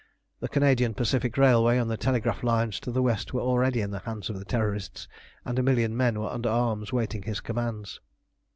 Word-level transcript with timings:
The 0.39 0.47
Canadian 0.49 0.95
Pacific 0.95 1.37
Railway 1.37 1.77
and 1.77 1.87
the 1.87 1.95
telegraph 1.95 2.41
lines 2.41 2.79
to 2.79 2.91
the 2.91 3.03
west 3.03 3.35
were 3.35 3.41
already 3.41 3.81
in 3.81 3.91
the 3.91 3.99
hands 3.99 4.31
of 4.31 4.39
the 4.39 4.45
Terrorists, 4.45 5.07
and 5.45 5.59
a 5.59 5.61
million 5.61 5.95
men 5.95 6.19
were 6.19 6.31
under 6.31 6.49
arms 6.49 6.91
waiting 6.91 7.21
his 7.21 7.39
commands. 7.39 7.99